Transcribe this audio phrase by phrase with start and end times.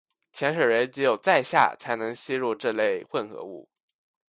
[0.31, 3.69] 潜水员只有在下才能吸入这类混合物。